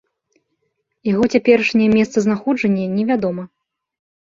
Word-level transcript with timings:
Яго 1.11 1.23
цяперашняе 1.37 1.89
месцазнаходжанне 1.97 2.85
невядома. 2.99 3.43